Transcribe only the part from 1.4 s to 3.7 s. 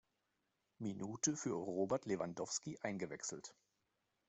Robert Lewandowski eingewechselt.